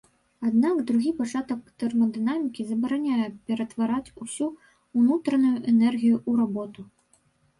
[0.49, 4.47] Аднак другі пачатак тэрмадынамікі забараняе ператвараць усю
[5.01, 6.81] ўнутраную энергію ў работу.